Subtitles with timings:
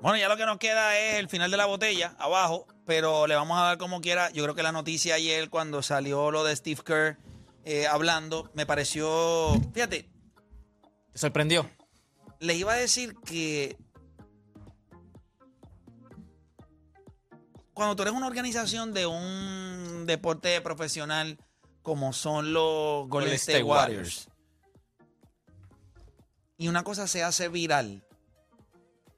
[0.00, 3.34] Bueno, ya lo que nos queda es el final de la botella, abajo, pero le
[3.34, 4.30] vamos a dar como quiera.
[4.30, 7.18] Yo creo que la noticia ayer, cuando salió lo de Steve Kerr
[7.64, 9.60] eh, hablando, me pareció.
[9.74, 10.08] Fíjate,
[11.12, 11.68] ¿Te sorprendió?
[12.38, 13.76] le iba a decir que.
[17.74, 21.38] Cuando tú eres una organización de un deporte profesional
[21.82, 24.28] como son los Golden State Warriors,
[26.56, 28.07] y una cosa se hace viral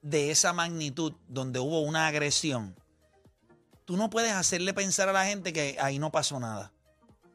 [0.03, 2.77] de esa magnitud donde hubo una agresión,
[3.85, 6.73] tú no puedes hacerle pensar a la gente que ahí no pasó nada.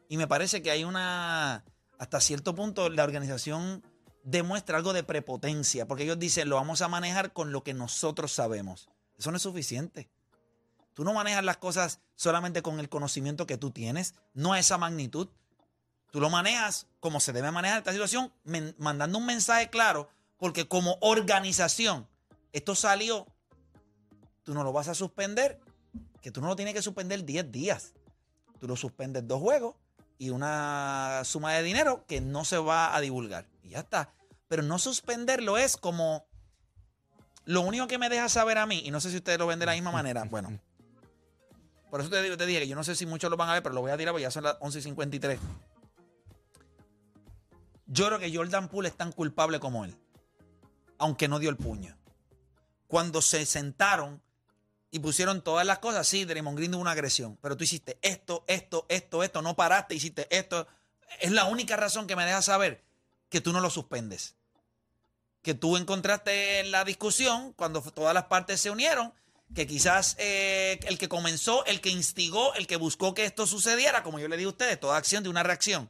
[0.08, 1.64] Y me parece que hay una,
[1.98, 3.82] hasta cierto punto, la organización
[4.22, 8.32] demuestra algo de prepotencia, porque ellos dicen, lo vamos a manejar con lo que nosotros
[8.32, 8.88] sabemos.
[9.18, 10.08] Eso no es suficiente.
[10.94, 14.78] Tú no manejas las cosas solamente con el conocimiento que tú tienes, no a esa
[14.78, 15.28] magnitud.
[16.10, 18.32] Tú lo manejas como se debe manejar esta situación,
[18.78, 22.08] mandando un mensaje claro, porque como organización,
[22.56, 23.26] esto salió,
[24.42, 25.60] tú no lo vas a suspender,
[26.22, 27.92] que tú no lo tienes que suspender 10 días.
[28.58, 29.74] Tú lo suspendes dos juegos
[30.16, 33.46] y una suma de dinero que no se va a divulgar.
[33.62, 34.14] Y ya está.
[34.48, 36.24] Pero no suspenderlo es como...
[37.44, 39.58] Lo único que me deja saber a mí, y no sé si ustedes lo ven
[39.58, 40.58] de la misma manera, bueno.
[41.90, 43.62] Por eso te, te dije que yo no sé si muchos lo van a ver,
[43.62, 45.38] pero lo voy a tirar porque ya son las 11.53.
[47.84, 49.94] Yo creo que Jordan Poole es tan culpable como él.
[50.96, 51.94] Aunque no dio el puño.
[52.86, 54.22] Cuando se sentaron
[54.90, 57.38] y pusieron todas las cosas, sí, Draymond Green tuvo una agresión.
[57.42, 60.66] Pero tú hiciste esto, esto, esto, esto, no paraste, hiciste esto.
[61.20, 62.84] Es la única razón que me deja saber
[63.28, 64.36] que tú no lo suspendes.
[65.42, 69.12] Que tú encontraste en la discusión, cuando todas las partes se unieron,
[69.54, 74.02] que quizás eh, el que comenzó, el que instigó, el que buscó que esto sucediera,
[74.02, 75.88] como yo le digo a ustedes, toda acción de una reacción,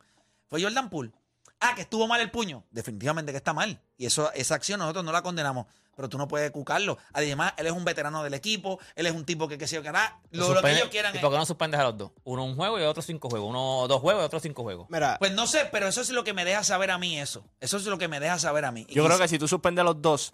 [0.48, 1.12] fue Jordan Poole.
[1.60, 2.64] Ah, que estuvo mal el puño.
[2.70, 3.80] Definitivamente que está mal.
[3.96, 5.66] Y eso, esa acción nosotros no la condenamos.
[5.96, 6.98] Pero tú no puedes cucarlo.
[7.14, 8.78] Además, él es un veterano del equipo.
[8.94, 11.14] Él es un tipo que, que se hará lo, lo que ellos quieran.
[11.14, 12.10] ¿Y es- por qué no suspendes a los dos?
[12.24, 13.48] Uno un juego y otro cinco juegos.
[13.48, 14.86] Uno dos juegos y otro cinco juegos.
[14.90, 17.44] Mira, Pues no sé, pero eso es lo que me deja saber a mí eso.
[17.60, 18.84] Eso es lo que me deja saber a mí.
[18.88, 20.32] Y yo creo que si tú suspendes a los dos,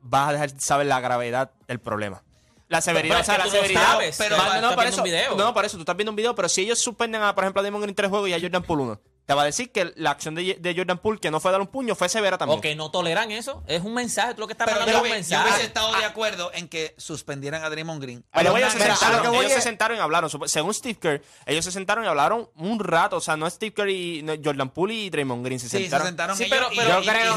[0.00, 2.22] vas a dejar saber la gravedad del problema.
[2.68, 3.82] La severidad, pero o sea, la no severidad.
[3.82, 5.34] sabes, pero no, por eso, un video.
[5.36, 7.60] no, por eso, tú estás viendo un video, pero si ellos suspenden, a, por ejemplo,
[7.60, 9.92] a Damon Green tres juegos y a Jordan Poole uno, te va a decir que
[9.96, 12.58] la acción de, de Jordan Poole, que no fue dar un puño, fue severa también.
[12.58, 13.62] O que no toleran eso.
[13.66, 14.34] Es un mensaje.
[14.34, 15.62] Tú lo que estás yo, es un hubi- yo hubiese mensaje.
[15.64, 18.24] estado de acuerdo en que suspendieran a Draymond Green.
[18.34, 20.30] Pero ellos, se sentaron, que ellos se sentaron y hablaron.
[20.48, 23.16] Según Steve Kerr, ellos se sentaron y hablaron un rato.
[23.16, 25.82] O sea, no Steve Kerr y no, Jordan Poole y Draymond Green se Sí, se
[25.84, 26.06] sentaron.
[26.08, 27.32] sentaron Sí, pero- pero- yo creo-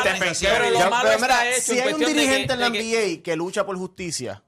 [0.00, 0.34] Stephen hecho
[1.60, 2.78] si hay un que- dirigente en la que-
[3.16, 4.42] NBA que lucha por justicia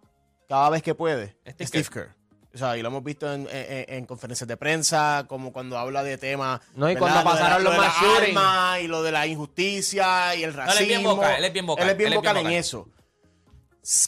[0.49, 2.15] cada vez que puede, Steve Steve Kerr.
[2.55, 6.05] O sea, y lo hemos visto en, en- en conferencias de prensa, como cuando habla
[6.05, 6.61] de temas.
[6.77, 7.01] No, y ¿verdad?
[7.01, 10.45] cuando Lo de la- pasaron lo los de armas y lo de la injusticia y
[10.45, 10.81] el él racismo.
[10.83, 12.43] es bien vocal, él es bien vocal, Él es bien él es bien vocal en
[12.45, 12.59] vocal.
[12.59, 12.89] eso.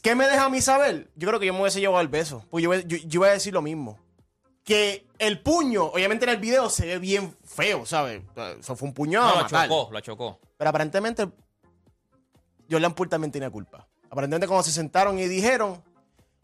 [0.03, 1.11] ¿Qué me deja a mí saber?
[1.17, 2.45] Yo creo que yo me hubiese llevado el beso.
[2.51, 3.99] Pues yo, yo, yo iba a decir lo mismo.
[4.65, 8.23] Que el puño, obviamente en el video se ve bien feo, ¿sabes?
[8.61, 10.41] Eso fue un puño a No, lo chocó, lo chocó.
[10.57, 11.29] Pero aparentemente
[12.71, 13.87] Jordan Poole también tiene culpa.
[14.11, 15.83] Aparentemente cuando se sentaron y dijeron,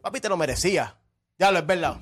[0.01, 0.95] papi, te lo merecía.
[1.37, 1.97] Ya lo es verdad.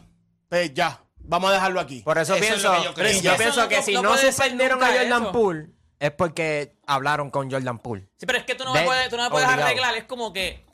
[0.49, 2.01] Pues ya, vamos a dejarlo aquí.
[2.01, 3.37] Por eso, Eso es pienso, lo que yo creo.
[3.37, 5.31] pienso que no- si no no, puede ser suspendieron a nunca Jordan eso.
[5.31, 5.69] Poole
[5.99, 8.09] es porque hablaron con Jordan Poole.
[8.17, 9.67] Sí, pero es que tú no, De- puedes, tú no me puedes obligado.
[9.67, 9.95] arreglar.
[9.95, 10.65] Es como que.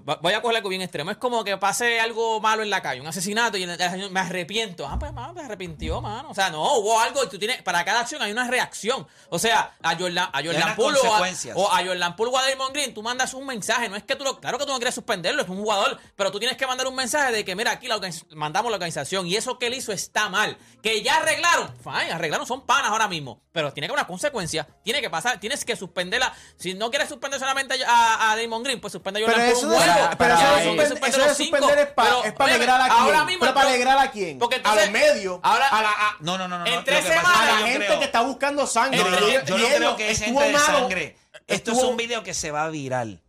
[0.00, 1.10] Voy a coger algo bien extremo.
[1.10, 4.86] Es como que pase algo malo en la calle, un asesinato, y me arrepiento.
[4.88, 6.30] Ah, pues, mano, me arrepintió, mano.
[6.30, 9.06] O sea, no, hubo algo y tú tienes, para cada acción hay una reacción.
[9.28, 11.20] O sea, a Jordan, a Jordan Poole o a,
[11.54, 13.88] o a Jordan Poole o a Draymond Green, tú mandas un mensaje.
[13.88, 16.30] No es que tú lo, claro que tú no quieres suspenderlo, es un jugador, pero
[16.30, 19.26] tú tienes que mandar un mensaje de que, mira, aquí la organiz- mandamos la organización
[19.26, 20.56] y eso que él hizo está mal.
[20.82, 23.40] Que ya arreglaron, fine, arreglaron, son panas ahora mismo.
[23.52, 26.32] Pero tiene que haber una consecuencia, tiene que pasar, tienes que suspenderla.
[26.56, 29.81] Si no quieres suspender solamente a, a Draymond Green, pues suspende a Jordan Poole
[30.18, 30.42] pero eso
[30.74, 32.98] de suspender- eso de es pa- Pero, es pa' óyeme, alegrar a quién.
[33.00, 34.38] Ahora mismo Pero para alegrar a quién.
[34.38, 35.40] Porque A entonces- los medios.
[35.42, 36.66] Ahora, a la, a- No, no, no, no.
[36.66, 38.98] En tres Lo que pasa es semanas, a la gente creo- que está buscando sangre.
[38.98, 41.16] No, no, yo no creo que es gente de sangre.
[41.46, 43.22] Esto es un video que se va viral.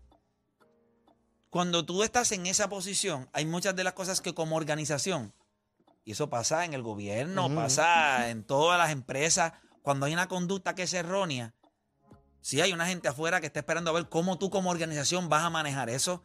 [1.50, 5.34] Cuando tú estás en esa posición, hay muchas de las cosas que como organización,
[6.04, 9.54] y eso pasa en el gobierno, pasa en todas las empresas,
[9.84, 11.54] cuando hay una conducta que es errónea,
[12.42, 15.44] si hay una gente afuera que está esperando a ver cómo tú como organización vas
[15.44, 16.24] a manejar eso.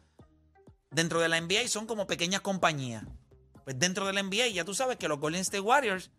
[0.91, 3.03] Dentro de la NBA son como pequeñas compañías.
[3.63, 6.09] Pues dentro de la NBA ya tú sabes que los Golden State Warriors,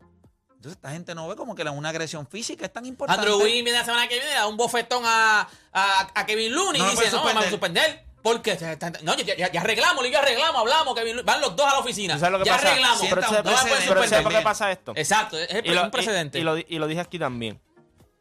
[0.55, 3.21] entonces esta gente no ve como que la, una agresión física es tan importante.
[3.21, 6.81] Andrew Wiggins viene la semana que viene, da un bofetón a, a, a Kevin Looney
[6.81, 8.05] No y dice, no, vamos a suspender.
[8.23, 8.57] Porque
[9.03, 11.79] no, ya, ya- ya arreglamos, ya arreglamos, hablamos, Kevin Looney- van los dos a la
[11.79, 12.15] oficina.
[12.15, 12.69] ¿Tú sabes lo que ya pasa?
[12.69, 12.99] arreglamos.
[13.01, 13.57] Sienta Pero un ¿sabes- no
[14.07, 14.93] ¿sabes por qué pasa esto?
[14.95, 16.39] Exacto, es, es Y lo, un precedente.
[16.39, 17.59] y- y lo, y lo dije aquí también.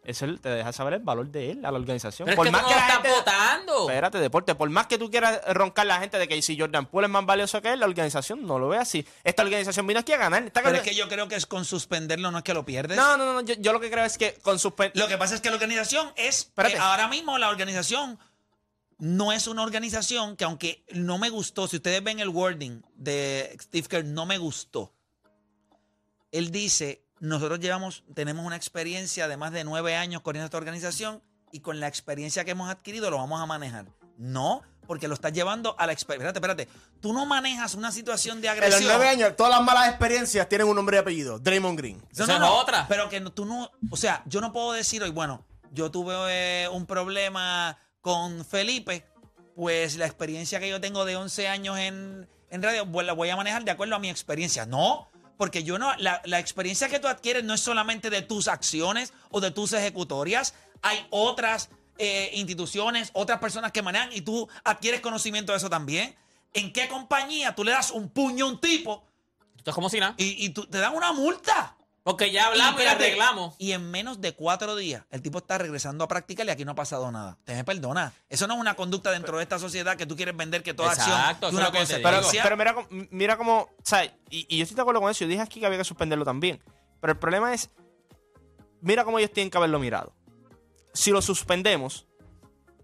[0.09, 2.25] Eso él te deja saber el valor de él a la organización.
[2.25, 3.79] Pero es por que más tú no que lo la gente- votando.
[3.81, 4.55] Espérate, deporte.
[4.55, 7.25] Por más que tú quieras roncar la gente de que si Jordan Poole es más
[7.25, 9.05] valioso que él, la organización no lo ve así.
[9.23, 10.41] Esta organización vino aquí a ganar.
[10.43, 12.97] Esta Pero es que yo creo que es con suspenderlo, no es que lo pierdes.
[12.97, 13.41] No, no, no.
[13.41, 14.91] Yo, yo lo que creo es que con suspen...
[14.95, 16.39] Lo que pasa es que la organización es.
[16.39, 16.75] Espérate.
[16.75, 18.17] eh, ahora mismo la organización
[18.97, 23.55] no es una organización que, aunque no me gustó, si ustedes ven el wording de
[23.61, 24.91] Steve Kerr, no me gustó.
[26.31, 31.21] Él dice: Nosotros llevamos, tenemos una experiencia de más de nueve años corriendo esta organización
[31.51, 33.85] y con la experiencia que hemos adquirido lo vamos a manejar.
[34.17, 36.29] No, porque lo estás llevando a la experiencia.
[36.29, 36.99] Espérate, espérate.
[37.01, 38.89] Tú no manejas una situación de En los agresión.
[38.91, 41.39] nueve años, todas las malas experiencias tienen un nombre y apellido.
[41.39, 41.97] Draymond Green.
[41.97, 42.85] No, Esa no, es no, otra.
[42.87, 46.13] Pero que no- tú no, o sea, yo no puedo decir hoy, bueno, yo tuve
[46.63, 49.05] eh, un problema con Felipe,
[49.55, 53.29] pues la experiencia que yo tengo de 11 años en, en radio, pues la voy
[53.29, 54.65] a manejar de acuerdo a mi experiencia.
[54.65, 58.49] No, porque yo no, la, la experiencia que tú adquieres no es solamente de tus
[58.49, 64.49] acciones o de tus ejecutorias, hay otras eh, instituciones, otras personas que manejan y tú
[64.65, 66.13] adquieres conocimiento de eso también.
[66.53, 69.05] ¿En qué compañía tú le das un puño a un tipo
[69.55, 70.13] Esto es como si nada.
[70.17, 71.77] y, y tú- te dan una multa?
[72.09, 73.55] Porque ya hablamos y, espérate, arreglamos.
[73.59, 76.71] Y en menos de cuatro días, el tipo está regresando a practicar y aquí no
[76.71, 77.37] ha pasado nada.
[77.43, 78.13] Te me perdona.
[78.29, 80.91] Eso no es una conducta dentro de esta sociedad que tú quieres vender que toda
[80.91, 82.01] Exacto, acción una digo.
[82.01, 83.57] Pero, pero mira, cómo- mira cómo.
[83.59, 85.19] O sea, y, y yo estoy de acuerdo con eso.
[85.23, 86.59] Yo dije aquí que había que suspenderlo también.
[86.99, 87.69] Pero el problema es.
[88.81, 90.11] Mira cómo ellos tienen que haberlo mirado.
[90.95, 92.07] Si lo suspendemos,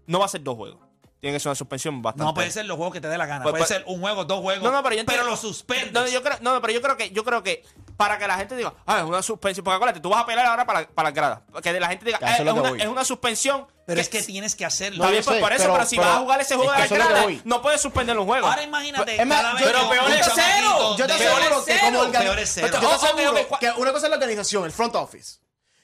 [0.06, 0.85] no va a ser dos juegos.
[1.20, 2.24] Tiene que ser una suspensión bastante.
[2.24, 3.42] no puede ser los juegos que te dé la gana.
[3.42, 4.62] Pues- puede pues- ser un juego, dos juegos.
[4.62, 5.92] No, no, pero yo entiendo- lo suspendes.
[5.92, 7.64] No, yo creo, no, pero yo creo que, yo creo que
[7.96, 10.46] para que la gente diga, ah, es una suspensión, porque acuérdate, tú vas a pelear
[10.46, 11.40] ahora para, para las gradas.
[11.62, 12.80] Que la gente diga, "Ah, eso es, una, voy.
[12.82, 13.66] es una suspensión.
[13.86, 15.04] pero es que tienes que hacerlo.
[15.04, 16.82] Está bien, pues por eso, pero- pero, si pero- vas a jugar ese juego es
[16.82, 18.50] de que las gradas, no puedes suspender los juegos.
[18.50, 20.96] Ahora imagínate, Es más, cada vez pero peor es cero.
[20.98, 21.98] Yo te aseguro es que cero.
[22.00, 25.38] como que una cosa es la organización, el front office.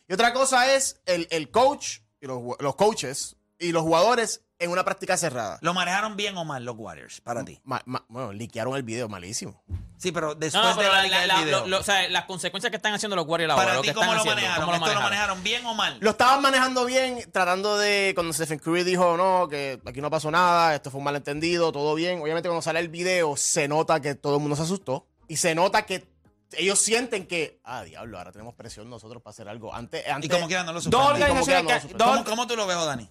[0.08, 4.70] Y otra cosa es el, el coach y los, los coaches y los jugadores en
[4.70, 5.59] una práctica cerrada.
[5.61, 7.61] ¿Lo manejaron bien o mal los Warriors para ti?
[7.64, 9.62] Ma- ma- bueno, liquearon el video malísimo.
[9.99, 11.61] Sí, pero después no, de pero la, la- liga la- del la- video.
[11.61, 13.88] lo- lo- o sea, las consecuencias que están haciendo los Warriors ahora, para lo ti,
[13.88, 14.64] que ¿cómo están lo haciendo, manejaron?
[14.64, 15.43] ¿cómo lo ¿Esto lo manejaron?
[15.44, 15.97] bien o mal?
[16.00, 18.12] Lo estaban manejando bien, tratando de.
[18.14, 21.94] Cuando Stephen Curry dijo, no, que aquí no pasó nada, esto fue un malentendido, todo
[21.94, 22.20] bien.
[22.20, 25.06] Obviamente, cuando sale el video, se nota que todo el mundo se asustó.
[25.29, 26.11] Y se nota que
[26.55, 29.73] ellos sienten que, ah, diablo, ahora tenemos presión nosotros para hacer algo.
[29.73, 31.29] Antes, y antes como quiera no lo Dos suspenden.
[31.29, 33.08] como organizaciones quiera no que- lo dos- ¿Cómo, cómo tú lo ves, Dani?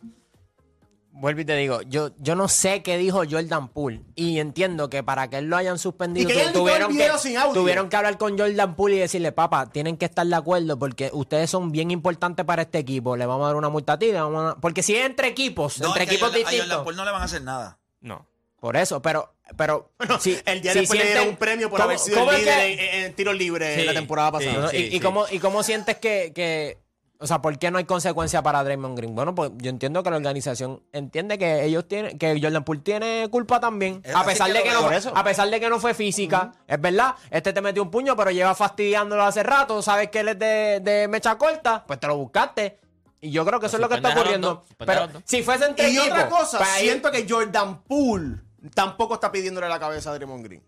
[1.22, 5.04] Vuelvo y te digo, yo, yo no sé qué dijo Jordan Poole y entiendo que
[5.04, 7.08] para que él lo hayan suspendido Y que tu- tuvieron, que,
[7.54, 11.12] tuvieron que hablar con Jordan Poole y decirle, papá, tienen que estar de acuerdo porque
[11.14, 14.08] ustedes son bien importantes para este equipo, le vamos a dar una multa a ti,
[14.08, 16.42] le vamos a- porque si es entre equipos, No, entre es que a equipos Jordan-
[16.42, 17.78] a Jordan distintos, Poole no le van a hacer nada.
[18.02, 18.26] No.
[18.60, 21.90] por eso, pero, pero si, el día si después le dieron un premio por ¿cómo-
[21.90, 24.46] haber sido el líder que- en, en- en tiro libre Sí, la temporada sí.
[24.46, 24.66] pasada.
[24.66, 24.70] ¿no?
[24.70, 26.78] Sí, y, cómo, ¿Y cómo sientes que, que-
[27.22, 29.16] o sea, por qué no hay consecuencia para Draymond Green?
[29.16, 33.28] Bueno, pues yo entiendo que la organización entiende que ellos tienen, que Jordan Poole tiene
[33.32, 34.02] culpa también.
[34.04, 35.12] Es A pesar que de que no, eso.
[35.16, 37.16] a pesar de que no fue física, es verdad.
[37.30, 39.82] Este te metió un puño, pero lleva fastidiándolo hace rato.
[39.82, 42.80] Sabes que él es de, de mecha corta, pues te lo buscaste.
[43.22, 44.48] Y yo creo que eso es lo que está ocurriendo.
[44.56, 48.38] dos, a Pero si fuese entre Y otra cosa, pues ahí- siento que Jordan Poole
[48.74, 50.64] tampoco está pidiéndole la cabeza a Draymond Green.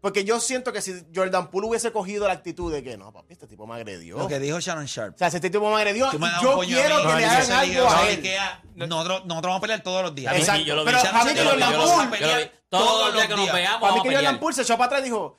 [0.00, 3.32] Porque yo siento que si Jordan Poole hubiese cogido la actitud de que no, papi,
[3.32, 4.18] este tipo me agredió.
[4.18, 5.14] Lo que dijo Sharon Sharp.
[5.14, 7.52] O sea, si este tipo me agredió, me yo a quiero que no, le hagan
[7.52, 8.40] algo a ¿sabes él.
[8.74, 10.32] Nosotros, nosotros vamos a pelear todos los días.
[10.32, 10.84] A Exacto.
[10.84, 12.52] Pero a mí que Jordan Poole-.
[12.68, 14.40] Todos los días que nos veamos, Para mí que a Jordan.
[14.40, 15.36] Poole se echó para atrás y dijo,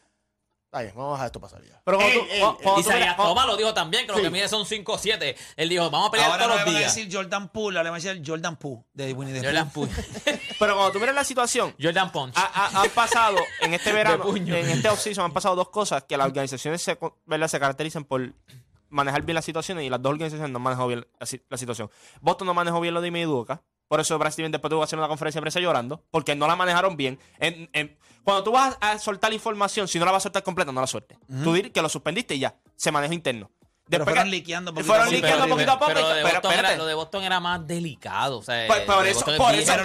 [0.75, 1.81] ay, vamos a dejar esto pasar ya.
[1.83, 4.23] Pero cuando tú- cuando- cuando tú miras- Isaiah Thomas lo dijo también, que lo Sí.
[4.23, 5.35] que mide son 5 o 7.
[5.55, 6.95] Él dijo, vamos a pelear Ahora no todos le los van a días.
[6.95, 9.45] decir Jordan Poole, ahora le van a decir Jordan Poole de Winnie the Pooh.
[9.47, 9.91] Jordan Poole.
[10.59, 12.33] Pero cuando tú miras la situación, Jordan Punch.
[12.37, 14.55] ha- ha- han pasado en este verano, puño.
[14.55, 17.47] en este offseason, han pasado dos cosas que las organizaciones se, ¿verdad?
[17.47, 18.33] se caracterizan por
[18.89, 21.57] manejar bien las situaciones y las dos organizaciones no han manejado bien la, si- la
[21.57, 21.89] situación.
[22.21, 23.61] Boston no manejó bien lo de Ime Udoka.
[23.87, 26.55] Por eso Stevens después tuvo que hacer una conferencia de prensa llorando, porque no la
[26.55, 27.19] manejaron bien.
[27.39, 30.41] En- en- cuando tú vas a soltar la información, si no la vas a soltar
[30.43, 31.17] completa, no la sueltes.
[31.43, 33.51] Tú dir que lo suspendiste y ya, se maneja interno.
[33.87, 35.91] Pero Después fueron que- liqueando poquito fueron liqueando Pero- poquito a poco.
[35.93, 36.77] Pero, lo de pero Boston era, espérate.
[36.77, 38.39] lo de Boston era más delicado.
[38.39, 39.37] O sea, Por, eso, por eso, pero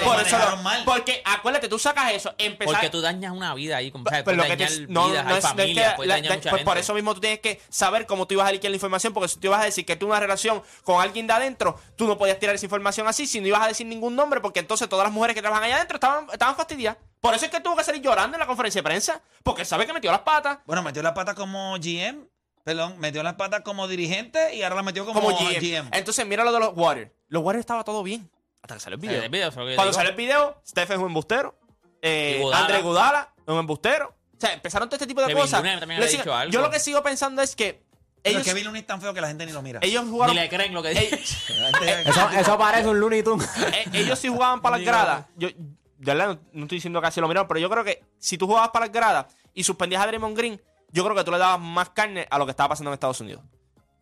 [0.04, 0.38] por eso.
[0.86, 2.74] Porque acuérdate, tú sacas eso, empezar.
[2.74, 3.90] Porque tú dañas una vida ahí.
[3.90, 4.04] Como.
[4.04, 6.50] Pero Puedes lo que te- no, vidas, no es- es que la- dañar la- mucha
[6.50, 9.12] pues por eso mismo tú tienes que saber cómo tú ibas a liquear la información,
[9.12, 12.06] porque si tú ibas a decir que tú una relación con alguien de adentro, tú
[12.06, 14.88] no podías tirar esa información así, si no ibas a decir ningún nombre, porque entonces
[14.88, 16.98] todas las mujeres que trabajan allá adentro estaban, estaban fastidiadas.
[17.20, 19.86] Por eso es que tuvo que salir llorando en la conferencia de prensa, porque sabe
[19.86, 22.24] que metió las patas Bueno, metió las patas como GM,
[22.64, 25.58] perdón, metió las patas como dirigente y ahora la metió como, como GM.
[25.60, 25.88] GM.
[25.92, 27.10] Entonces mira lo de los Warriors.
[27.28, 28.30] Los Warriors estaba todo bien,
[28.62, 29.22] hasta que salió el video.
[29.22, 31.58] el Cuando salió el video, Steph es un embustero.
[32.02, 32.42] Eh.
[32.52, 34.08] André Gudala es un embustero.
[34.08, 35.60] O sea, empezaron todo este tipo de Kevin cosas.
[35.60, 36.52] Durant también Le había sigo- dicho algo.
[36.52, 37.82] Yo lo que sigo pensando es que
[38.22, 39.80] Pero ellos, que Bill Looney es tan feo que la gente ni lo mira.
[39.82, 40.34] ellos Ni jugaron.
[40.34, 41.16] le creen lo que dice.
[42.06, 43.48] Eso, eso parece un Looney Tunes.
[43.74, 45.26] eh, ellos sí jugaban para las gradas.
[45.36, 48.02] Yo, de verdad, no, no estoy diciendo que así lo miraron, pero yo creo que
[48.18, 50.60] si tú jugabas para las gradas y suspendías a Draymond Green,
[50.92, 53.20] yo creo que tú le dabas más carne a lo que estaba pasando en Estados
[53.20, 53.42] Unidos.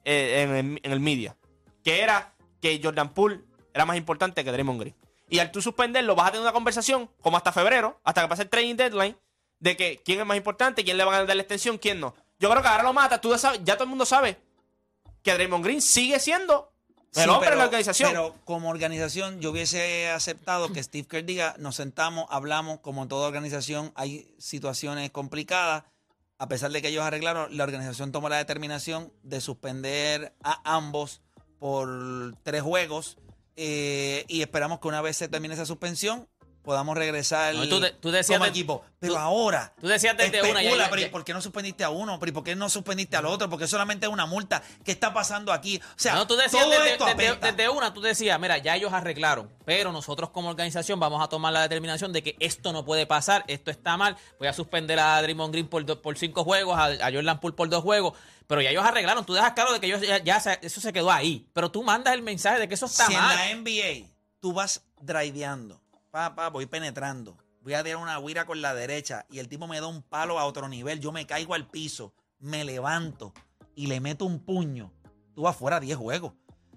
[0.04, 1.36] eh, en, el, en el media.
[1.84, 3.40] Que era que Jordan Poole
[3.74, 4.96] era más importante que Draymond Green.
[5.28, 8.42] Y al tú suspenderlo, vas a tener una conversación, como hasta febrero, hasta que pase
[8.44, 9.16] el trading deadline,
[9.60, 12.14] de que quién es más importante, quién le van a dar la extensión, quién no.
[12.38, 14.38] Yo creo que ahora lo mata, tú ya, sabes- ya todo el mundo sabe
[15.22, 16.72] que Draymond Green sigue siendo
[17.14, 18.10] el Sí, hombre pero- de la organización.
[18.10, 23.08] Pero como organización, yo hubiese aceptado que Steve Kerr diga, nos sentamos, hablamos, como en
[23.08, 25.84] toda organización, hay situaciones complicadas.
[26.38, 31.20] A pesar de que ellos arreglaron, la organización tomó la determinación de suspender a ambos
[31.58, 33.18] por tres juegos.
[33.60, 36.28] eh, y esperamos que una vez se termine esa suspensión,
[36.68, 38.84] podamos regresar No, tú de- tú decías como de- equipo.
[39.00, 39.72] Pero tú- ahora.
[39.80, 42.18] tú decías desde una, ya- pero ¿y ya- ¿por qué no suspendiste a uno?
[42.20, 43.48] ¿Pero ¿y por qué no suspendiste al otro?
[43.48, 44.62] Porque solamente es una multa.
[44.84, 45.78] ¿Qué está pasando aquí?
[45.78, 48.92] O sea, no, tú decías todo desde, esto desde- una, tú decías, mira, ya ellos
[48.92, 53.06] arreglaron, pero nosotros como organización vamos a tomar la determinación de que esto no puede
[53.06, 56.76] pasar, esto está mal, voy a suspender a Draymond Green por, do- por cinco juegos,
[56.78, 58.12] a, a Jordan Poole por dos juegos,
[58.46, 60.92] pero ya ellos arreglaron, tú dejas claro de que ellos ya, ya se- eso se
[60.92, 63.32] quedó ahí, pero tú mandas el mensaje de que eso está si mal.
[63.32, 64.08] en la NBA
[64.40, 65.80] tú vas driveando,
[66.10, 69.66] pa, pa, voy penetrando, voy a tirar una guira con la derecha y el tipo
[69.66, 73.32] me da un palo a otro nivel, yo me caigo al piso, me levanto
[73.74, 74.92] y le meto un puño,
[75.34, 76.32] tú vas fuera 10 juegos.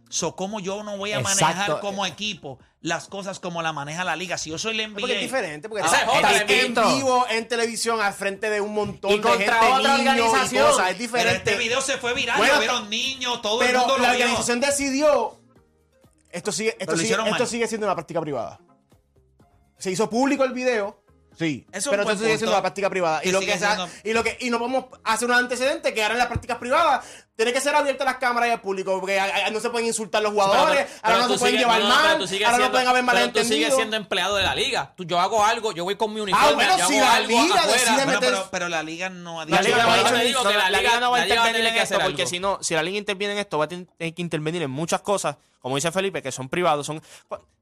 [0.10, 1.46] So, ¿cómo yo no voy a Exacto.
[1.46, 4.38] manejar como equipo las cosas como la maneja la liga?
[4.38, 5.00] Si yo soy la NBA.
[5.00, 8.74] Porque es diferente, porque Esa es estás en vivo, en televisión, al frente de un
[8.74, 10.68] montón Y de contra gente, otra niños y organización.
[10.68, 10.90] cosas.
[10.90, 11.38] Es Pero diferente.
[11.38, 14.12] este video se fue viral, Bueno, lo vieron niños, todo el Pero mundo lo la
[14.12, 14.26] vio.
[14.26, 15.40] organización decidió.
[16.30, 18.60] Esto sigue, esto sigue, esto sigue siendo una práctica privada.
[19.82, 21.01] Se hizo público el video.
[21.38, 22.52] Sí, Eso es pero un buen esto sigue siendo punto.
[22.58, 23.22] una práctica privada.
[23.22, 25.34] Que Y lo sigue que, sea- siendo- y lo que y no podemos hacer un
[25.36, 28.62] antecedente que ahora en las prácticas privadas tiene que ser abiertas las cámaras y al
[28.62, 29.20] público porque
[29.52, 32.58] no se pueden insultar los jugadores, Pero- ahora pero no se pueden llevar mal, ahora
[32.60, 33.76] no pueden haber pero tú sigues malentendidos.
[33.76, 34.94] siendo empleado de la liga.
[34.96, 37.16] Tú, yo hago algo, yo voy con mi uniforme, Ah, bueno, yo si hago la
[37.16, 37.72] algo liga afuera.
[37.74, 40.04] decide Bueno, meter- pero, pero la liga no ha dicho La liga no a que
[40.04, 41.82] la la liga- liga no va a la liga va a intervenir tener en que
[41.82, 42.30] esto hacer porque algo.
[42.30, 44.70] si no, si la liga interviene en esto, va a ten- tener que intervenir en
[44.70, 46.86] muchas cosas, como dice Felipe, que son privados.
[46.86, 47.02] Son,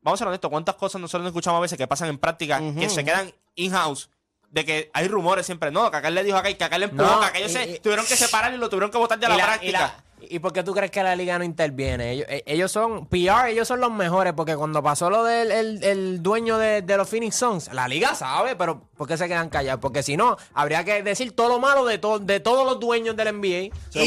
[0.01, 2.59] vamos a ser honestos, ¿cuántas cosas nosotros no escuchamos a veces que pasan en práctica
[2.77, 3.31] que se quedan
[3.63, 4.09] in-house?
[4.51, 6.85] De que hay rumores siempre, no, que acá le dijo acá y que acá le
[6.85, 8.97] empujó, No, que acá ellos y- se y- tuvieron que separar y lo tuvieron que
[8.97, 10.03] botar de la- práctica.
[10.21, 12.11] Y la- ¿Y por qué tú crees que la liga no interviene?
[12.11, 15.83] Ellos, eh, ellos son PR, ellos son los mejores, porque cuando pasó lo del el,
[15.83, 19.49] el dueño de, de los Phoenix Suns, la liga sabe, pero ¿por qué se quedan
[19.49, 19.79] callados?
[19.81, 23.15] Porque si no, habría que decir todo lo malo de, to- de todos los dueños
[23.15, 23.69] del NBA.
[23.93, 23.99] Y-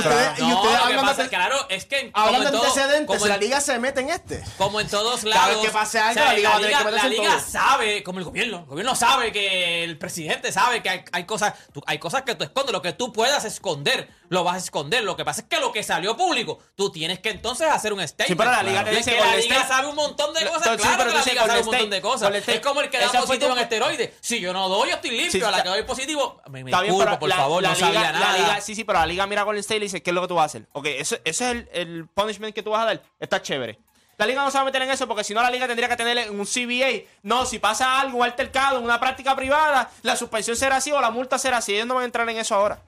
[0.00, 3.26] ustedes- cada y hablan pasa de- es que, claro, es que en de antecedentes, como
[3.26, 4.42] la liga se mete en este.
[4.58, 5.56] Como en todos Cada lados.
[5.56, 7.50] vez que pase algo, la liga va a tener que meterse la en liga todo.
[7.50, 8.58] sabe, como el gobierno.
[8.60, 12.34] El gobierno sabe que el presidente sabe que hay, hay cosas tú- hay cosas que
[12.34, 12.72] tú escondes.
[12.72, 15.04] Lo que tú puedas esconder, lo vas a esconder.
[15.04, 18.00] Lo que pasa es que lo que salió público, tú tienes que entonces hacer un
[18.06, 18.28] statement.
[18.28, 19.16] Sí, pero la liga dice
[19.48, 20.62] que la sabe un montón de No, cosas.
[20.64, 22.34] sí, pero claro tú que la liga sabe un montón de cosas.
[22.48, 24.10] Es como el que da positivo en esteroides.
[24.20, 25.30] Si yo no doy, yo estoy limpio.
[25.32, 27.68] Sí, a la que doy positivo, me, me bien, disculpo, pero por la- favor, la
[27.70, 28.38] no liga- sabía la nada.
[28.38, 30.22] liga- sí, sí, pero la liga mira a Golden State y dice, ¿qué es lo
[30.22, 30.66] que tú vas a hacer?
[30.72, 33.02] Ok, eso, ese es el, el punishment que tú vas a dar.
[33.20, 33.78] Está chévere.
[34.16, 35.88] La liga no se va a meter en eso porque si no la liga tendría
[35.88, 37.02] que tener un CBA.
[37.22, 41.10] No, si pasa algo, un altercado, una práctica privada, la suspensión será así o la
[41.10, 41.74] multa será así.
[41.74, 42.80] Ellos no van a entrar en eso ahora.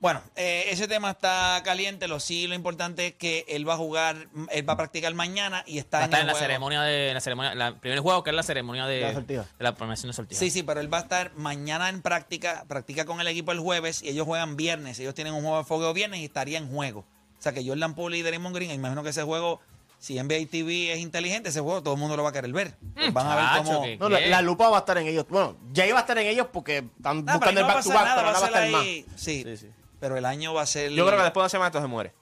[0.00, 2.06] Bueno, eh, ese tema está caliente.
[2.06, 5.64] Lo sí, lo importante es que él va a jugar, él va a practicar mañana
[5.66, 6.46] y está Va en estar el en la juego.
[6.46, 9.44] ceremonia de la ceremonia, la, el primer juego que es la ceremonia de, La de
[9.58, 10.38] la premiación de sortija.
[10.38, 13.58] Sí, sí, pero él va a estar mañana en práctica, practica con el equipo el
[13.58, 15.00] jueves y ellos juegan viernes.
[15.00, 17.00] Ellos tienen un juego de fogueo viernes y estaría en juego.
[17.00, 19.60] O sea que Jordan Poole y Draymond Green, imagino que ese juego,
[19.98, 22.76] si NBA TV es inteligente, ese juego todo el mundo lo va a querer ver.
[23.12, 23.86] Van a ver chacho, cómo...
[23.98, 25.26] No, la, lupa va a estar en ellos.
[25.28, 27.88] Bueno, ya iba a estar en ellos porque están Ah, buscando no el back to
[27.90, 28.80] back, nada, pero va ahora va a estar más.
[28.82, 29.04] ahí.
[29.16, 29.66] Sí, Sí, sí.
[30.00, 30.90] Pero el año va a ser...
[30.92, 32.14] Yo creo que después de una semana esto se muere.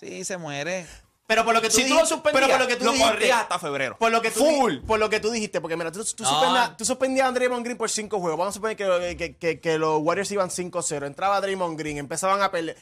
[0.00, 0.86] Sí, se muere.
[1.26, 2.84] Pero por lo que tú Si tú lo dijiste- suspendías, pero por lo que tú
[2.86, 3.96] lo dijiste, hasta febrero.
[3.98, 4.76] Por lo que tú, Full.
[4.86, 6.28] por lo que tú dijiste, porque mira, tú, tú, No.
[6.30, 8.38] suspendías, tú suspendías a Draymond Green por cinco juegos.
[8.38, 11.06] Vamos a suponer que, que, que- que los Warriors iban 5-0.
[11.06, 12.76] Entraba Draymond Green, empezaban a pelear.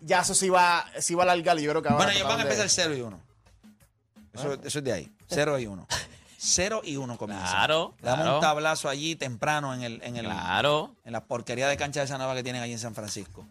[0.00, 2.28] Ya eso se iba, se iba a alargar y yo creo que ahora Bueno, ellos
[2.28, 3.20] van a empezar 0 y 1.
[4.34, 5.12] Eso, eso es de ahí.
[5.28, 5.86] 0 y 1.
[6.38, 7.48] 0 y 1 comienza.
[7.50, 8.36] Claro, Le damos claro.
[8.36, 12.06] un tablazo allí temprano en el, en el Claro, en la porquería de cancha de
[12.06, 13.44] esa nueva que tienen allí en San Francisco.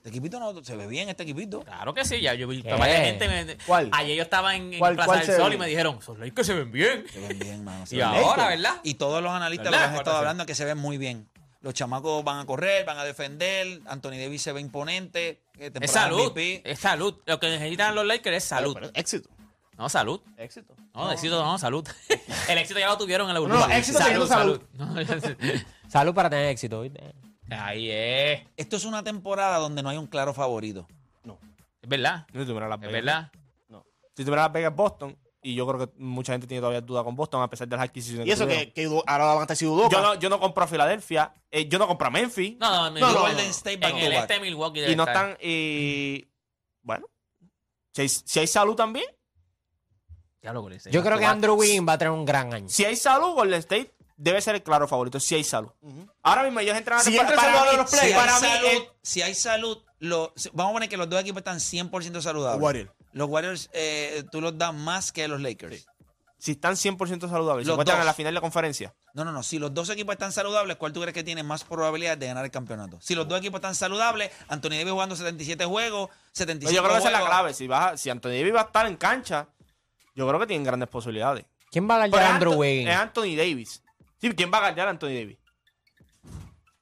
[0.00, 1.60] Este equipito no se ve bien, este equipito.
[1.60, 2.22] claro que sí.
[2.22, 2.72] Ya yo vi ¿Qué?
[2.72, 3.28] varias gente.
[3.28, 3.90] Me, ¿Cuál?
[3.92, 5.98] Ayer yo estaba en, en ¿Cuál- Plaza cuál del se Sol ve y me dijeron,
[6.00, 7.04] esos Lakers se ven bien.
[7.12, 7.84] Se ven bien, mano.
[7.84, 8.62] se Y ven ahora, bien.
[8.62, 8.80] ¿verdad?
[8.82, 9.84] Y todos los analistas lo ¿Verdad?
[9.84, 11.28] que han estado ¿Cuál hablando es que se ven muy bien.
[11.60, 13.82] Los chamacos van a correr, van a defender.
[13.86, 15.42] Anthony Davis se ve imponente.
[15.58, 16.30] eh, Es salud.
[16.30, 16.62] MVP.
[16.64, 17.16] Es salud.
[17.26, 18.72] Lo que necesitan los Lakers es salud.
[18.72, 19.28] Pero éxito.
[19.76, 20.22] No, salud.
[20.38, 20.74] Éxito.
[20.94, 21.86] No, éxito no, salud.
[22.48, 23.76] El éxito ya lo tuvieron en la no, burbuja.
[23.76, 24.62] éxito teniendo salud.
[24.72, 24.94] No,
[25.88, 27.00] Salud para tener éxito, ¿viste?
[27.50, 28.42] Ahí es.
[28.56, 30.86] Esto es una temporada donde no hay un claro favorito.
[31.82, 32.26] Es verdad.
[32.32, 32.92] Si tuviera Las Es Vegas.
[32.92, 33.32] verdad.
[33.68, 33.84] No.
[34.14, 37.16] Si tuviera Las Vegas Boston, y yo creo que mucha gente tiene todavía duda con
[37.16, 38.72] Boston, a pesar de las adquisiciones Y eso que,
[39.06, 39.96] ahora van a estar sin Udoka.
[39.96, 42.90] Yo no, yo no compro a Filadelfia, eh, yo no compro a Memphis, No, no,
[42.90, 44.20] No, no, no, Golden State back en to el back.
[44.22, 45.30] este de Milwaukee y no estar.
[45.30, 45.38] están.
[45.40, 46.28] Y.
[46.82, 47.06] Bueno.
[47.92, 49.06] Si hay, si hay salud también.
[50.42, 50.68] Ya lo.
[50.70, 52.68] Yo creo que Andrew Wiggins va a tener un gran año.
[52.68, 55.18] Si hay salud, Golden State debe ser el claro favorito.
[55.18, 55.70] Si hay salud.
[56.22, 58.40] Ahora mismo ellos entran a Si para saludable mí- a los Si playoffs, hay para
[58.40, 61.58] mí, salud, si hay salud lo- si- vamos a poner que los dos equipos están
[61.60, 62.62] 100% saludables.
[62.62, 62.90] Warriors.
[63.12, 65.86] Los Warriors, eh, tú los das más que los Lakers.
[66.38, 68.02] si están 100% saludables, se Los encuentran dos.
[68.02, 68.94] en la final de conferencia.
[69.12, 69.42] No, no, no.
[69.42, 72.44] Si los dos equipos están saludables, ¿cuál tú crees que tiene más probabilidad de ganar
[72.44, 72.98] el campeonato?
[73.00, 76.92] Si los dos equipos están saludables, Anthony Davis jugando 77 juegos, 75 Pues yo creo
[76.94, 77.52] que esa es la clave.
[77.54, 79.48] Si, vas a- si Anthony Davis va a estar en cancha,
[80.14, 81.44] yo creo que tienen grandes posibilidades.
[81.70, 82.88] ¿Quién va a ganar Andrew Wiggins?
[82.90, 83.82] Es Anthony Davis.
[84.20, 85.38] Sí, ¿quién va a ganar a Anthony Davis?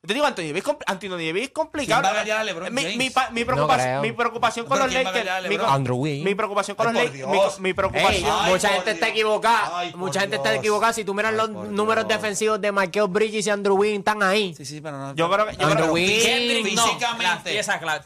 [0.06, 2.00] Te digo, Anthony Davis, Anthony Davis es complicado.
[2.00, 2.96] ¿Quién va a ganar a LeBron mi, James?
[2.96, 4.00] mi, pa- mi No preocupación, creo.
[4.02, 5.62] mi preocupación con los ¿quién va a ganar a Lakers.
[5.62, 5.68] Mi?
[5.74, 6.24] Andrew Wiggins.
[6.24, 7.60] mi preocupación con Ay, los Lakers.
[7.60, 8.24] Mi, Ey.
[8.26, 9.78] Ay, mucha gente está equivocada.
[9.78, 10.92] Ay, mucha gente está equivocada.
[10.94, 12.16] Si tú miras Ay, los números Dios.
[12.22, 14.54] defensivos de Michael Bridges y Andrew Wiggins, están ahí.
[14.54, 15.14] Sí, sí, pero no.
[15.14, 16.24] Yo creo que- yo Andrew creo- Wiggins.
[16.24, 16.86] Kendrick no.
[16.86, 17.60] Físicamente.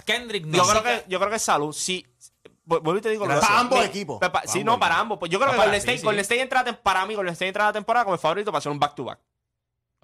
[0.05, 0.57] Kendrick no.
[0.57, 1.73] Yo creo que, yo creo que es salud.
[1.73, 2.05] Sí.
[2.64, 3.25] Vuelvo y te digo.
[3.25, 3.42] Gracias.
[3.42, 4.20] lo- Para ambos mi- equipos.
[4.20, 5.18] pa- pa- Para sí, ambos no, para ambos.
[5.18, 6.20] Pues yo creo que para- Golden sí, State, sí.
[6.20, 8.79] State entra para mí, Golden State entra la temporada como el favorito para hacer un
[8.79, 9.18] back-to-back.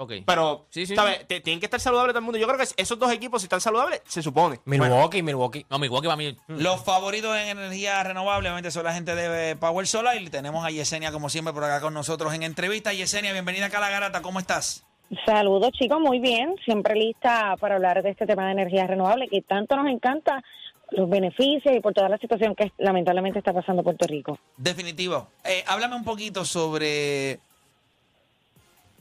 [0.01, 0.13] Ok.
[0.27, 0.95] Pero, Sí, sí.
[0.95, 1.27] ¿sabes?
[1.27, 2.39] Te- Tienen que estar saludables todo el mundo.
[2.39, 4.61] Yo creo que esos dos equipos, si están saludables, se supone.
[4.65, 5.67] Milwaukee, Milwaukee.
[5.69, 6.37] No, Milwaukee va a mí.
[6.47, 10.17] Los favoritos en energía renovable, obviamente, son la gente de Power Solar.
[10.23, 12.93] Y tenemos a Yesenia, como siempre, por acá con nosotros en entrevista.
[12.93, 14.23] Yesenia, bienvenida acá a la garata.
[14.23, 14.85] ¿Cómo estás?
[15.25, 19.41] Saludos chicos, muy bien, siempre lista para hablar de este tema de energía renovable que
[19.41, 20.45] tanto nos encanta,
[20.91, 24.39] los beneficios y por toda la situación que lamentablemente está pasando Puerto Rico.
[24.57, 25.29] Definitivo.
[25.45, 27.41] Eh, háblame un poquito sobre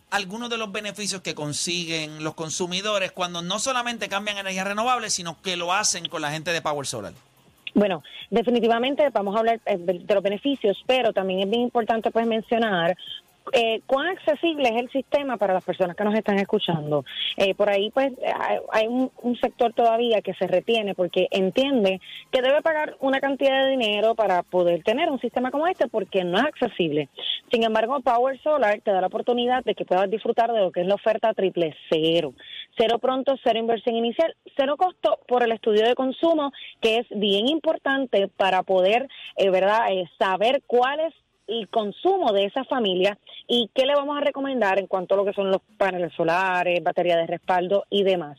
[0.10, 5.42] algunos de los beneficios que consiguen los consumidores cuando no solamente cambian energía renovable, sino
[5.42, 7.14] que lo hacen con la gente de Power Solar.
[7.74, 12.26] Bueno, definitivamente vamos a hablar eh, de los beneficios, pero también es bien importante pues
[12.26, 12.98] mencionar
[13.54, 17.06] eh, cuán accesible es el sistema para las personas que nos están escuchando.
[17.38, 18.12] Eh, por ahí pues
[18.72, 23.66] hay, un, un sector todavía que se retiene porque entiende que debe pagar una cantidad
[23.66, 27.10] de dinero para poder tener un sistema como este porque no es accesible.
[27.52, 30.82] Sin embargo, Power Solar te da la oportunidad de que puedas disfrutar de lo que
[30.82, 32.34] es la oferta triple cero.
[32.78, 37.48] Cero pronto, cero inversión inicial, cero costo por el estudio de consumo, que es bien
[37.48, 41.14] importante para poder, eh, ¿verdad?, eh, saber cuál es
[41.48, 45.26] el consumo de esa familia y qué le vamos a recomendar en cuanto a lo
[45.26, 48.38] que son los paneles solares, batería de respaldo y demás.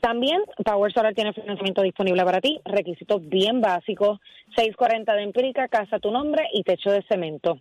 [0.00, 4.18] También Power Solar tiene financiamiento disponible para ti, requisitos bien básicos,
[4.56, 7.58] 640 de empírica, casa tu nombre y techo de cemento.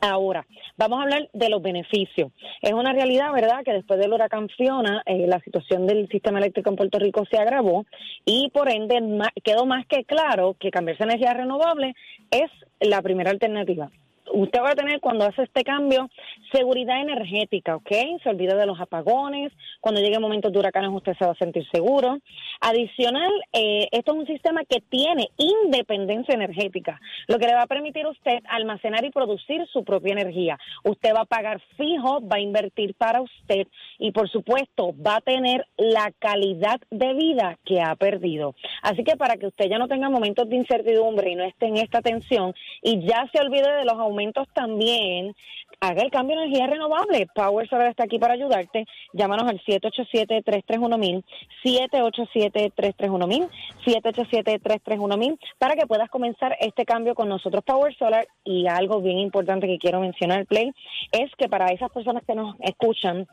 [0.00, 2.30] Ahora, vamos a hablar de los beneficios.
[2.60, 6.70] Es una realidad, ¿verdad?, que después del huracán Fiona, eh, la situación del sistema eléctrico
[6.70, 7.86] en Puerto Rico se agravó
[8.24, 9.00] y por ende
[9.42, 11.94] quedó más que claro que cambiarse a energía renovable
[12.30, 13.90] es la primera alternativa.
[14.32, 16.08] Usted va a tener cuando hace este cambio
[16.52, 17.90] seguridad energética, ¿ok?
[18.22, 21.66] Se olvida de los apagones, cuando lleguen momentos de huracanes usted se va a sentir
[21.70, 22.18] seguro.
[22.60, 27.66] Adicional, eh, esto es un sistema que tiene independencia energética, lo que le va a
[27.66, 30.58] permitir a usted almacenar y producir su propia energía.
[30.84, 33.66] Usted va a pagar fijo, va a invertir para usted
[33.98, 38.54] y por supuesto va a tener la calidad de vida que ha perdido.
[38.82, 41.76] Así que para que usted ya no tenga momentos de incertidumbre y no esté en
[41.76, 43.98] esta tensión y ya se olvide de los
[44.52, 45.34] también,
[45.80, 47.26] haga el cambio de energía renovable.
[47.34, 48.86] Power Solar está aquí para ayudarte.
[49.12, 51.24] Llámanos al 787-331-1000,
[51.64, 53.48] 787-331-1000,
[53.84, 58.26] 787-331-1000 para que puedas comenzar este cambio con nosotros Power Solar.
[58.44, 60.72] Y algo bien importante que quiero mencionar, Play,
[61.12, 63.26] es que para esas personas que nos escuchan,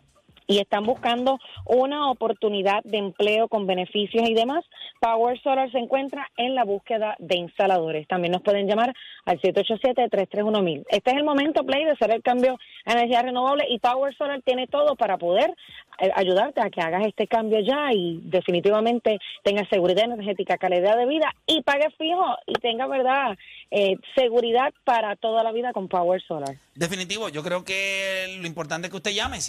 [0.47, 4.65] y están buscando una oportunidad de empleo con beneficios y demás,
[4.99, 8.07] Power Solar se encuentra en la búsqueda de instaladores.
[8.07, 8.93] También nos pueden llamar
[9.25, 10.85] al 787-331-1000.
[10.89, 14.41] Este es el momento, Play, de hacer el cambio a energía renovable y Power Solar
[14.43, 15.55] tiene todo para poder
[15.99, 21.05] eh, ayudarte a que hagas este cambio ya y definitivamente tengas seguridad energética, calidad de
[21.05, 23.37] vida y pague fijo y tenga, ¿verdad?,
[23.69, 26.57] eh, seguridad para toda la vida con Power Solar.
[26.75, 29.39] Definitivo, yo creo que lo importante es que usted llame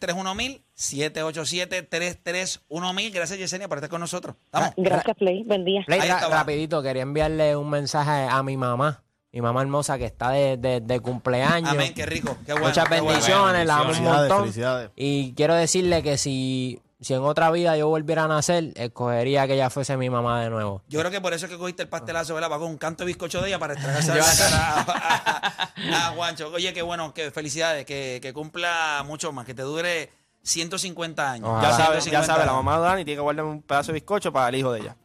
[0.00, 3.12] 787-331-1000, 787-331-1000.
[3.12, 4.36] Gracias, Yesenia, por estar con nosotros.
[4.52, 4.70] Vamos.
[4.76, 5.42] Gracias, Play.
[5.44, 5.82] Buen día.
[5.86, 6.36] Play, Ahí ra- está, va.
[6.38, 9.02] rapidito, quería enviarle un mensaje a mi mamá.
[9.32, 11.70] Mi mamá hermosa que está de, de- de cumpleaños.
[11.70, 12.66] Amén, qué rico, qué bueno.
[12.68, 13.06] Muchas qué bueno.
[13.10, 14.40] bendiciones, la amo un montón.
[14.40, 14.90] felicidades.
[14.96, 19.54] Y quiero decirle que si, si en otra vida yo volviera a nacer, escogería que
[19.54, 20.82] ella fuese mi mamá de nuevo.
[20.88, 22.50] Yo creo que por eso es que cogiste el pastelazo, ¿verdad?
[22.50, 25.62] Va con un canto de bizcocho de ella para estragarse la cara a,
[26.02, 26.50] a- a Juancho.
[26.52, 31.48] Oye, qué bueno, que felicidades, que, que cumpla mucho más, que te dure 150 años.
[31.48, 31.68] Ojalá.
[31.70, 33.94] Ya sabes, 150 ya sabes, la mamá de Dani tiene que guardar un pedazo de
[33.94, 34.96] bizcocho para el hijo de ella.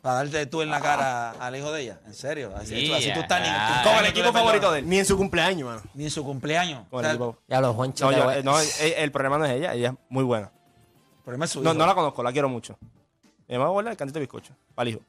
[0.00, 2.00] Para darte tú en la cara al hijo de ella.
[2.06, 2.52] En serio.
[2.56, 4.88] Así, Sí, así tú estás ni, tú- Como el equipo favorito de él.
[4.88, 5.82] Ni en su cumpleaños, mano.
[5.94, 6.86] Ni en su cumpleaños.
[6.90, 8.10] Con O el sea, equipo- Ya los Juancho.
[8.10, 10.50] No, yo- eh, no, el, el problema no es ella, ella es muy buena.
[11.22, 11.78] Problema es su No, hijo.
[11.78, 12.78] no la conozco, la quiero mucho.
[13.48, 15.04] Me va a guardar el cantito de bizcocho para el hijo.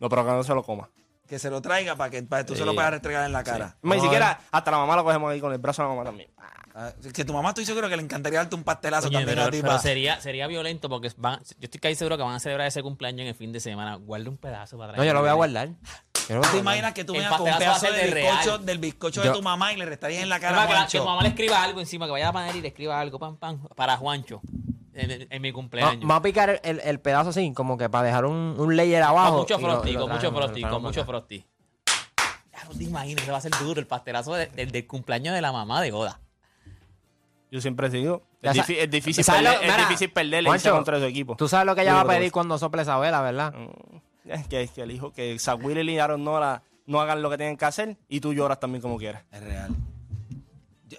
[0.00, 0.88] No, pero que no se lo coma.
[1.26, 2.74] Que se lo traiga para que, para que tú se lo Sí.
[2.76, 3.76] puedas restregar en la cara.
[3.82, 6.04] Más, Ni siquiera hasta la mamá la cogemos ahí con el brazo de la mamá
[6.04, 6.28] también.
[6.74, 9.48] Ah, Que tu mamá estoy seguro que le encantaría darte un pastelazo Oye, también pero,
[9.48, 9.58] a ti.
[9.60, 12.66] pero pa- sería, sería violento porque van, yo estoy casi seguro que van a celebrar
[12.68, 13.96] ese cumpleaños en el fin de semana.
[13.96, 15.68] Guarda un pedazo para No, yo lo voy a guardar.
[15.68, 16.56] Yo lo voy a ¿Te guardar.
[16.60, 18.50] imaginas que tú El vengas con un pastelazo va a pedazo ser de de bizcocho,
[18.56, 18.66] real.
[18.66, 20.68] del bizcocho Yo- de tu mamá y le restarías en la Es cara más, a
[20.68, 21.04] que, la- que Juancho?
[21.10, 23.62] mamá le escriba algo encima, que vaya a poner y le escriba algo, pam, pam,
[23.74, 24.40] para Juancho.
[25.00, 26.00] En, en- en mi Va- cumpleaños.
[26.02, 29.02] Vamos a picar el, el- el pedazo así, como que para dejar un, un layer
[29.02, 29.38] Con abajo.
[29.38, 31.44] mucho y lo- frosty, con mucho frosty, con mucho frosty.
[32.52, 35.34] Ya no te imaginas, se va a ser duro el pastelazo de- del, del cumpleaños
[35.34, 36.20] de la mamá de Goda.
[37.50, 40.98] Yo siempre digo, Ya es, difi- es difícil, ¿sabes perder, lo- es difícil Juancho, contra
[40.98, 41.36] su equipo.
[41.36, 43.52] Tú sabes lo que ella va a pedir cuando sople esa vela, ¿verdad?
[43.54, 43.96] Mm,
[44.30, 47.30] Es que, es que el hijo, que Zach Willis y Aaron Nora no hagan lo
[47.30, 49.24] que tienen que hacer y tú lloras también como quieras.
[49.32, 49.74] Es real.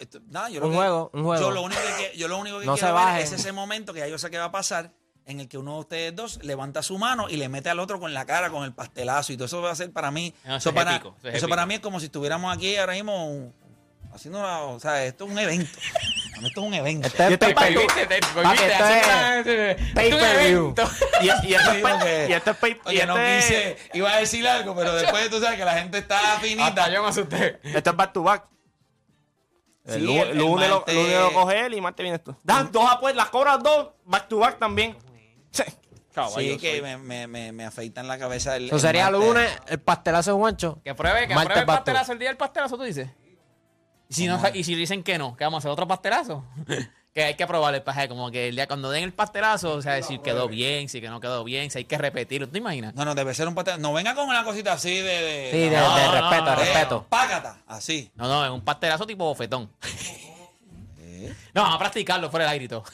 [0.02, 1.42] Yo, esto- nada, yo Un lo que- juego, un juego.
[1.44, 3.22] Yo lo único que, yo lo único que No quiero se ver bajen.
[3.24, 4.92] es ese momento que ya yo sé que va a pasar
[5.26, 8.00] en el que uno de ustedes dos levanta su mano y le mete al otro
[8.00, 10.34] con la cara, con el pastelazo y todo eso va a ser para mí.
[10.44, 11.50] No, eso eso es para, épico, eso es eso épico.
[11.50, 13.54] para mí es como si estuviéramos aquí ahora mismo un-
[14.14, 15.78] haciendo una, o sea, esto es un evento.
[16.32, 17.08] Para mí esto es un evento.
[17.08, 17.82] Este es pay per view.
[17.88, 20.74] Papi, esto es pay per view.
[21.22, 21.90] Y, y esto es Digo
[22.30, 25.30] y esto es pay- y Oye, no este quise, iba a decir algo, pero después
[25.30, 26.88] tú sabes que la gente está finita.
[26.90, 27.60] me asusté.
[27.64, 28.46] Esto es back to back.
[29.86, 32.36] El Sí, el- el lunes, lo, lunes lo coge él y martes vienes tú.
[32.44, 34.96] Dan dos apuestas, las cobras dos, back to back también.
[36.13, 38.65] Caballo Sí, que me, me, me, me afeitan la cabeza el.
[38.65, 39.22] Eso el sería martes.
[39.28, 40.80] lunes, el pastelazo de Juancho.
[40.84, 43.10] Que pruebe, que pruebe el pastelazo el día del pastelazo, tú dices.
[44.10, 46.44] Y si, no, y si dicen que no, que vamos a hacer otro pastelazo.
[47.13, 49.82] que hay que probar el paje, como que el día cuando den el pastelazo, o
[49.82, 52.60] sea, si quedó bien, si que no quedó bien, si hay que repetirlo, ¿tú te
[52.60, 52.95] imaginas?
[52.95, 53.82] No, no, debe ser un pastel.
[53.82, 55.04] No venga con una cosita así de.
[55.04, 57.06] de Sí, de, no, de no, respeto, de respeto.
[57.10, 58.10] Págata, así.
[58.15, 59.69] No, no, es un pastelazo tipo bofetón.
[61.00, 61.34] ¿Eh?
[61.54, 62.80] No, vamos a practicarlo fuera del aire y todo.
[62.84, 62.86] o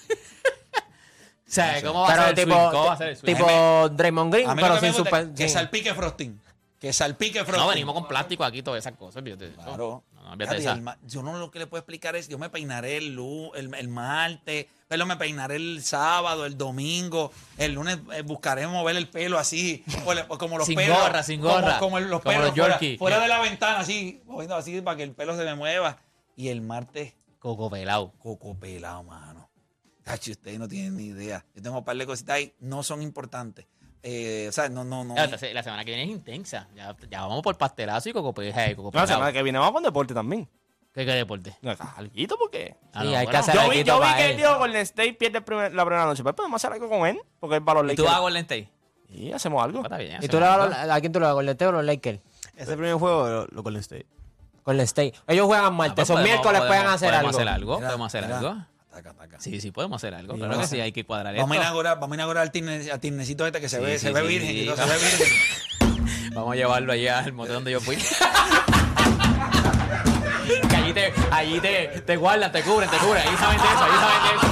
[1.45, 2.71] sea, ¿cómo va a ser el tipo, swing?
[2.71, 3.35] ¿Cómo va a ser el swing?
[3.35, 5.33] tipo Draymond Green, pero sin super.
[5.33, 6.41] que salpique frosting.
[6.79, 7.59] Que salpique frosting.
[7.63, 9.17] No, venimos con plástico aquí, todas esas cosas.
[9.17, 9.61] olvídate de eso.
[9.63, 10.03] Claro.
[10.13, 10.71] No, no, olvídate de Fíjate, esa.
[10.73, 13.51] el ma- yo no lo que le puedo explicar es, yo me peinaré el, lu-
[13.55, 18.95] el, el martes, pero me peinaré el sábado, el domingo, el lunes eh, buscaré mover
[18.95, 20.97] el pelo así, o le- o como los Sin pelos.
[20.99, 21.79] gorra, sin como- gorra.
[21.79, 22.97] Como, los Como pelos los fuera, Yorkie.
[22.97, 25.97] fuera de la ventana, así, moviendo así para que el pelo se me mueva.
[26.35, 28.13] Y el martes, Coco pelado.
[28.19, 29.49] coco pelado, mano.
[30.03, 31.43] Tachi, ustedes no tienen ni idea.
[31.55, 33.65] Yo tengo un par de cositas ahí, no son importantes.
[34.09, 35.17] Eh, o sea, no, no, no.
[35.17, 36.67] Entonces, La semana que viene es intensa.
[36.75, 39.73] Ya, ya vamos por pastelazo y coco, hey, coco No, la semana que viene vamos
[39.73, 40.47] con deporte también.
[40.93, 41.55] ¿Qué, qué deporte?
[41.61, 42.75] No, Alguito porque.
[42.93, 43.31] Ah, Sí, no, hay bueno.
[43.31, 44.37] que hacer Yo vi, algo yo vi que él.
[44.37, 46.23] dijo Golden State pierde primer- la primera noche.
[46.23, 48.21] Pues podemos hacer algo con él, porque es para los ¿Y tú vas a Lakers.
[48.23, 48.69] Golden State?
[49.09, 49.81] Y hacemos algo.
[49.81, 50.69] Pues está bien, ¿Y tú le vas a, algo.
[50.69, 51.33] los- a quién tú le vas?
[51.35, 52.19] ¿Golden State o los Lakers?
[52.55, 54.05] Ese primer juego lo, lo Golden State.
[54.63, 55.13] Con el State.
[55.27, 57.37] Ellos juegan martes, pues o podemos- miércoles podemos- pueden hacer podemos algo.
[57.37, 57.79] hacer algo.
[57.79, 58.65] Podemos hacer algo.
[58.97, 59.39] Taca, taca.
[59.39, 60.33] Sí, sí, podemos hacer algo.
[60.33, 61.63] Sí, Claro que a sí, hay que cuadrar Vamos a esto.
[61.65, 64.11] inaugurar, vamos a inaugurar al, tine- al tinecito este que se Sí, ve, sí, se
[64.11, 65.27] ve virgen y todo, se ve virgen.
[66.33, 67.95] Vamos a llevarlo allá al motel donde yo fui.
[70.69, 73.21] que allí te, allí te, te guardan, te cubren, te cubren.
[73.27, 74.47] Ahí saben de eso, ahí saben de eso.